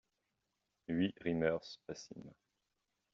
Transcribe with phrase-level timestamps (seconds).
[0.87, 2.33] huit Rymers, passim.